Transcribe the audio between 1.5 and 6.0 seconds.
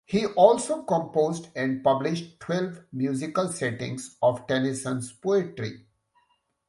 and published twelve musical settings of Tennyson's poetry.